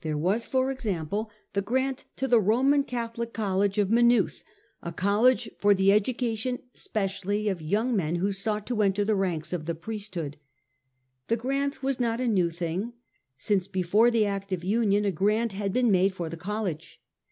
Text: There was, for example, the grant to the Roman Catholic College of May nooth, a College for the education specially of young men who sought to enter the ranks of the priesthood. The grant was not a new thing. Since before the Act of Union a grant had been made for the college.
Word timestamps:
There 0.00 0.18
was, 0.18 0.44
for 0.44 0.72
example, 0.72 1.30
the 1.52 1.62
grant 1.62 2.02
to 2.16 2.26
the 2.26 2.40
Roman 2.40 2.82
Catholic 2.82 3.32
College 3.32 3.78
of 3.78 3.92
May 3.92 4.02
nooth, 4.02 4.42
a 4.82 4.90
College 4.90 5.48
for 5.60 5.72
the 5.72 5.92
education 5.92 6.58
specially 6.74 7.48
of 7.48 7.62
young 7.62 7.94
men 7.94 8.16
who 8.16 8.32
sought 8.32 8.66
to 8.66 8.82
enter 8.82 9.04
the 9.04 9.14
ranks 9.14 9.52
of 9.52 9.66
the 9.66 9.76
priesthood. 9.76 10.36
The 11.28 11.36
grant 11.36 11.80
was 11.80 12.00
not 12.00 12.20
a 12.20 12.26
new 12.26 12.50
thing. 12.50 12.94
Since 13.36 13.68
before 13.68 14.10
the 14.10 14.26
Act 14.26 14.50
of 14.50 14.64
Union 14.64 15.04
a 15.04 15.12
grant 15.12 15.52
had 15.52 15.72
been 15.72 15.92
made 15.92 16.12
for 16.12 16.28
the 16.28 16.36
college. 16.36 17.00